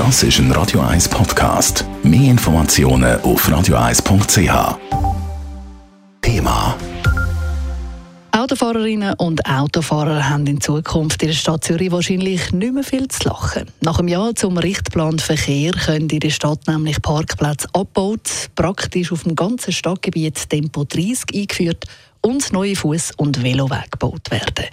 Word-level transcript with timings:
Das 0.00 0.22
ist 0.22 0.38
ein 0.38 0.50
Radio 0.52 0.80
1 0.80 1.10
Podcast. 1.10 1.84
Mehr 2.02 2.30
Informationen 2.30 3.20
auf 3.20 3.46
radio1.ch. 3.46 4.78
Thema 6.22 6.74
Autofahrerinnen 8.32 9.12
und 9.18 9.44
Autofahrer 9.44 10.30
haben 10.30 10.46
in 10.46 10.58
Zukunft 10.58 11.22
in 11.22 11.28
der 11.28 11.34
Stadt 11.34 11.64
Zürich 11.64 11.90
wahrscheinlich 11.90 12.50
nicht 12.50 12.72
mehr 12.72 12.82
viel 12.82 13.08
zu 13.08 13.28
lachen. 13.28 13.70
Nach 13.82 13.98
einem 13.98 14.08
Jahr 14.08 14.34
zum 14.34 14.56
Richtplan 14.56 15.18
Verkehr 15.18 15.72
können 15.72 16.08
in 16.08 16.20
der 16.20 16.30
Stadt 16.30 16.66
nämlich 16.66 17.02
Parkplätze 17.02 17.68
abgebaut, 17.74 18.48
praktisch 18.54 19.12
auf 19.12 19.24
dem 19.24 19.36
ganzen 19.36 19.70
Stadtgebiet 19.70 20.48
Tempo 20.48 20.84
30 20.84 21.26
eingeführt 21.34 21.84
und 22.22 22.54
neue 22.54 22.72
Fuß- 22.72 23.12
und 23.18 23.42
Velowege 23.42 23.90
gebaut 23.90 24.30
werden. 24.30 24.64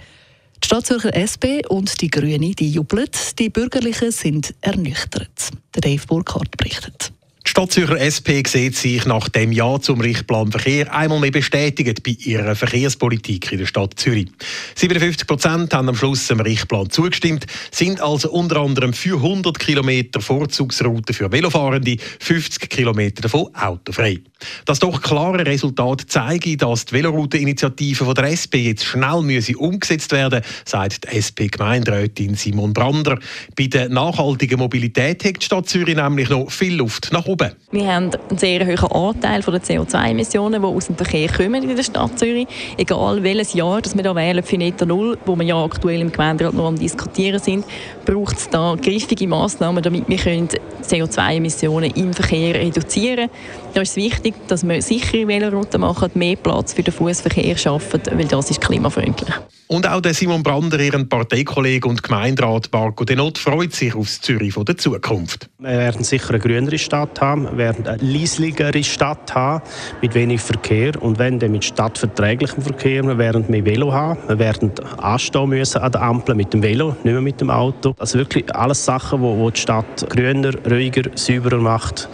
Die 0.62 0.66
Stadtzürcher 0.66 1.14
SP 1.14 1.62
und 1.68 2.00
die 2.00 2.08
Grünen 2.08 2.52
die 2.52 2.70
jubeln, 2.70 3.08
die 3.38 3.48
Bürgerlichen 3.48 4.10
sind 4.10 4.54
ernüchtert. 4.60 5.50
Der 5.74 5.82
Dave 5.82 6.06
Burkhardt 6.06 6.56
berichtet. 6.56 7.12
Die 7.58 7.62
Stadtzürcher 7.62 7.98
SP 7.98 8.46
sieht 8.46 8.76
sich 8.76 9.04
nach 9.04 9.28
dem 9.30 9.50
Ja 9.50 9.80
zum 9.80 10.00
Richtplan 10.00 10.52
Verkehr 10.52 10.94
einmal 10.94 11.18
mehr 11.18 11.32
bestätigt 11.32 12.04
bei 12.04 12.12
ihrer 12.16 12.54
Verkehrspolitik 12.54 13.50
in 13.50 13.58
der 13.58 13.66
Stadt 13.66 13.94
Zürich. 13.96 14.28
57 14.76 15.26
Prozent 15.26 15.74
haben 15.74 15.88
am 15.88 15.96
Schluss 15.96 16.28
dem 16.28 16.38
Richtplan 16.38 16.88
zugestimmt, 16.88 17.46
sind 17.72 18.00
also 18.00 18.30
unter 18.30 18.60
anderem 18.60 18.92
für 18.92 19.16
100 19.16 19.58
Kilometer 19.58 20.20
Vorzugsroute 20.20 21.12
für 21.12 21.32
Velofahrende, 21.32 21.96
50 22.20 22.70
Kilometer 22.70 23.22
davon 23.22 23.52
autofrei. 23.56 24.20
Das 24.64 24.78
doch 24.78 25.02
klare 25.02 25.44
Resultat 25.44 26.04
zeige, 26.06 26.56
dass 26.56 26.84
die 26.84 26.94
Veloroute-Initiative 26.94 28.14
der 28.14 28.24
SP 28.38 28.70
jetzt 28.70 28.84
schnell 28.84 29.22
müsse 29.22 29.58
umgesetzt 29.58 30.12
werden, 30.12 30.42
sagt 30.64 31.10
die 31.10 31.16
SP-Gemeinderätin 31.18 32.36
Simon 32.36 32.72
Brander. 32.72 33.18
Bei 33.56 33.66
der 33.66 33.88
nachhaltigen 33.88 34.60
Mobilität 34.60 35.24
hat 35.24 35.40
die 35.40 35.44
Stadt 35.44 35.68
Zürich 35.68 35.96
nämlich 35.96 36.28
noch 36.28 36.52
viel 36.52 36.76
Luft 36.76 37.10
nach 37.12 37.26
oben. 37.26 37.47
Wir 37.70 37.86
haben 37.86 38.10
einen 38.10 38.38
sehr 38.38 38.66
hohen 38.66 38.92
Anteil 38.92 39.42
von 39.42 39.54
den 39.54 39.62
CO2-Emissionen, 39.62 40.62
die 40.62 40.66
aus 40.66 40.86
dem 40.86 40.96
Verkehr 40.96 41.28
kommen 41.28 41.62
in 41.62 41.76
der 41.76 41.82
Stadt 41.82 42.18
Zürich. 42.18 42.46
Egal 42.76 43.22
welches 43.22 43.54
Jahr 43.54 43.82
das 43.82 43.96
wir 43.96 44.02
da 44.02 44.14
wählen 44.14 44.42
für 44.42 44.56
Netto 44.56 44.86
Null, 44.86 45.18
wo 45.26 45.36
wir 45.36 45.44
ja 45.44 45.62
aktuell 45.62 46.00
im 46.00 46.10
Gemeinderat 46.10 46.54
noch 46.54 46.66
am 46.66 46.78
diskutieren 46.78 47.40
sind, 47.40 47.64
braucht 48.04 48.38
es 48.38 48.48
da 48.48 48.74
griffige 48.80 49.28
Massnahmen, 49.28 49.82
damit 49.82 50.08
wir 50.08 50.18
CO2-Emissionen 50.18 51.94
im 51.94 52.12
Verkehr 52.14 52.54
reduzieren 52.54 53.28
können. 53.28 53.74
Da 53.74 53.82
ist 53.82 53.90
es 53.90 53.96
wichtig, 53.96 54.34
dass 54.48 54.66
wir 54.66 54.80
sichere 54.80 55.28
Velorouten 55.28 55.80
machen, 55.80 56.10
mehr 56.14 56.36
Platz 56.36 56.72
für 56.72 56.82
den 56.82 56.94
Fußverkehr 56.94 57.56
schaffen, 57.56 58.00
weil 58.12 58.26
das 58.26 58.50
ist 58.50 58.60
klimafreundlich. 58.60 59.34
Und 59.68 59.86
auch 59.86 60.00
der 60.00 60.14
Simon 60.14 60.42
Brander, 60.42 60.80
ihren 60.80 61.10
Parteikollege 61.10 61.86
und 61.86 62.02
Gemeinderat 62.02 62.70
Marco 62.72 63.04
Denot, 63.04 63.36
freut 63.36 63.74
sich 63.74 63.94
auf 63.94 64.06
das 64.06 64.22
Zürich 64.22 64.54
von 64.54 64.64
der 64.64 64.78
Zukunft. 64.78 65.50
Wir 65.58 65.68
werden 65.68 66.04
sicher 66.04 66.30
eine 66.30 66.38
grünere 66.38 66.78
Stadt 66.78 67.20
haben, 67.20 67.37
wir 67.44 67.56
werden 67.56 67.86
eine 67.86 68.02
leisligere 68.02 68.82
Stadt 68.82 69.34
haben, 69.34 69.62
mit 70.02 70.14
wenig 70.14 70.40
Verkehr 70.40 71.00
und 71.00 71.18
wenn 71.18 71.38
dann 71.38 71.52
mit 71.52 71.64
stadtverträglichem 71.64 72.62
Verkehr. 72.62 73.02
Wir 73.04 73.18
werden 73.18 73.44
mehr 73.48 73.64
Velo 73.64 73.92
haben, 73.92 74.18
wir 74.26 74.38
werden 74.38 74.72
anstehen 74.98 75.48
müssen 75.48 75.78
an 75.78 75.92
der 75.92 76.02
Ampel 76.02 76.34
mit 76.34 76.52
dem 76.52 76.62
Velo, 76.62 76.96
nicht 77.02 77.04
mehr 77.04 77.20
mit 77.20 77.40
dem 77.40 77.50
Auto. 77.50 77.94
Sind 78.00 78.20
wirklich 78.20 78.54
alles 78.54 78.84
Sachen, 78.84 79.22
die 79.22 79.52
die 79.52 79.60
Stadt 79.60 80.08
grüner, 80.08 80.52
ruhiger, 80.68 81.10
sauberer 81.14 81.58
macht 81.58 82.08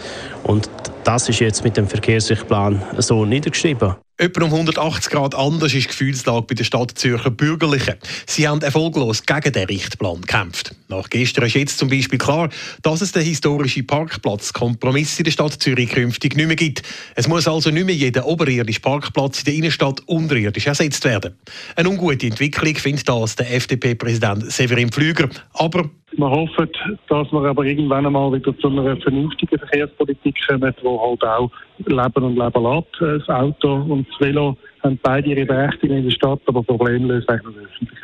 und 0.44 0.68
das 1.04 1.28
ist 1.28 1.40
jetzt 1.40 1.64
mit 1.64 1.76
dem 1.76 1.86
Verkehrsrichtplan 1.86 2.82
so 2.98 3.24
niedergeschrieben. 3.24 3.94
Etwa 4.16 4.44
um 4.44 4.52
180 4.52 5.10
Grad 5.10 5.34
anders 5.34 5.74
ist 5.74 5.86
die 5.86 5.88
Gefühlslage 5.88 6.46
bei 6.46 6.54
den 6.54 6.64
Stadt 6.64 6.92
Zürcher 6.96 7.32
Bürgerlichen. 7.32 7.96
Sie 8.28 8.46
haben 8.46 8.62
erfolglos 8.62 9.24
gegen 9.26 9.52
den 9.52 9.64
Richtplan 9.64 10.20
gekämpft. 10.20 10.72
Nach 10.86 11.10
gestern 11.10 11.46
ist 11.46 11.54
jetzt 11.54 11.78
zum 11.78 11.90
Beispiel 11.90 12.20
klar, 12.20 12.48
dass 12.82 13.00
es 13.00 13.10
den 13.10 13.24
historischen 13.24 13.88
Parkplatzkompromiss 13.88 15.18
in 15.18 15.24
der 15.24 15.32
Stadt 15.32 15.60
Zürich 15.60 15.90
künftig 15.90 16.36
nicht 16.36 16.46
mehr 16.46 16.54
gibt. 16.54 16.84
Es 17.16 17.26
muss 17.26 17.48
also 17.48 17.70
nicht 17.70 17.86
mehr 17.86 17.94
jeder 17.96 18.24
oberirdische 18.24 18.78
Parkplatz 18.78 19.40
in 19.40 19.44
der 19.46 19.54
Innenstadt 19.54 20.00
unterirdisch 20.06 20.68
ersetzt 20.68 21.04
werden. 21.04 21.36
Eine 21.74 21.88
ungute 21.88 22.28
Entwicklung 22.28 22.76
findet 22.76 23.08
das 23.08 23.34
der 23.34 23.52
FDP-Präsident 23.52 24.52
Severin 24.52 24.92
Pflüger. 24.92 25.28
Aber 25.54 25.90
wir 26.16 26.30
hoffen, 26.30 26.68
dass 27.08 27.32
wir 27.32 27.44
aber 27.44 27.64
irgendwann 27.64 28.06
einmal 28.06 28.32
wieder 28.32 28.56
zu 28.58 28.68
einer 28.68 28.96
vernünftigen 28.96 29.58
Verkehrspolitik 29.58 30.36
kommen, 30.46 30.74
die 30.82 30.88
halt 30.88 31.24
auch 31.24 31.50
Leben 31.86 32.24
und 32.24 32.36
Leben 32.36 32.62
lässt. 32.62 33.26
Das 33.26 33.28
Auto 33.28 33.74
und 33.74 34.06
das 34.08 34.20
Velo 34.20 34.56
haben 34.82 34.98
beide 35.02 35.30
ihre 35.30 35.46
Berechtigung 35.46 35.98
in 35.98 36.04
der 36.04 36.10
Stadt, 36.10 36.40
aber 36.46 36.62
problemlos 36.62 37.26
eigentlich 37.28 37.66
Verkehr. 37.88 38.03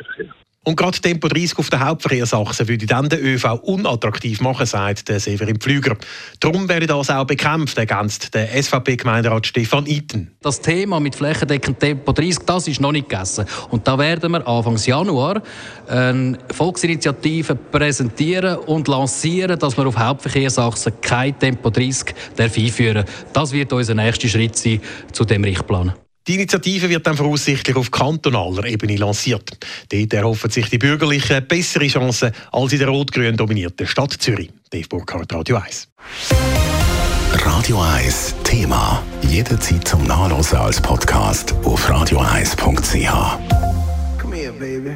Und 0.63 0.75
gerade 0.75 0.99
Tempo 0.99 1.27
30 1.27 1.57
auf 1.57 1.71
der 1.71 1.79
Hauptverkehrsachse 1.79 2.67
würde 2.67 2.85
dann 2.85 3.09
den 3.09 3.19
ÖV 3.19 3.55
unattraktiv 3.63 4.41
machen, 4.41 4.67
sagt 4.67 5.09
der 5.09 5.19
Severin 5.19 5.59
Pflüger. 5.59 5.97
Darum 6.39 6.69
wäre 6.69 6.85
das 6.85 7.09
auch 7.09 7.25
bekämpft, 7.25 7.79
ergänzt 7.79 8.35
der 8.35 8.61
SVP-Gemeinderat 8.61 9.47
Stefan 9.47 9.87
Iten. 9.87 10.35
Das 10.41 10.61
Thema 10.61 10.99
mit 10.99 11.15
flächendeckend 11.15 11.79
Tempo 11.79 12.11
30, 12.11 12.45
das 12.45 12.67
ist 12.67 12.79
noch 12.79 12.91
nicht 12.91 13.09
gegessen. 13.09 13.45
Und 13.71 13.87
da 13.87 13.97
werden 13.97 14.31
wir 14.33 14.47
Anfang 14.47 14.77
Januar 14.77 15.41
eine 15.87 16.37
Volksinitiative 16.51 17.55
präsentieren 17.55 18.57
und 18.57 18.87
lancieren, 18.87 19.57
dass 19.57 19.75
wir 19.77 19.87
auf 19.87 19.97
Hauptverkehrsachsen 19.97 20.93
kein 21.01 21.39
Tempo 21.39 21.71
30 21.71 22.13
einführen 22.37 23.05
Das 23.33 23.51
wird 23.51 23.73
unser 23.73 23.95
nächster 23.95 24.27
Schritt 24.27 24.55
sein 24.55 24.79
zu 25.11 25.25
dem 25.25 25.43
Richtplan. 25.43 25.95
Die 26.31 26.35
Initiative 26.35 26.87
wird 26.87 27.05
dann 27.05 27.17
voraussichtlich 27.17 27.75
auf 27.75 27.91
kantonaler 27.91 28.63
Ebene 28.63 28.95
lanciert. 28.95 29.57
Dort 29.89 30.13
erhoffen 30.13 30.49
sich 30.49 30.69
die 30.69 30.77
Bürgerlichen 30.77 31.45
bessere 31.45 31.87
Chancen 31.87 32.31
als 32.53 32.71
in 32.71 32.79
der 32.79 32.87
rot-grün 32.87 33.35
dominierten 33.35 33.85
Stadt 33.85 34.13
Zürich. 34.13 34.49
Dave 34.69 34.87
Burkhardt, 34.87 35.33
Radio 35.33 35.57
1. 35.57 35.89
Radio 37.33 37.81
1 37.81 38.35
Thema. 38.45 39.03
Jederzeit 39.23 39.85
zum 39.85 40.07
Nachlesen 40.07 40.59
als 40.59 40.79
Podcast 40.79 41.53
auf 41.65 41.89
radio1.ch. 41.89 43.37
Come 44.17 44.33
here, 44.33 44.53
baby. 44.53 44.95